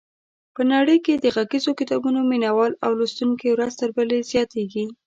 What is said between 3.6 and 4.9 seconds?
تر بلې زیاتېږي.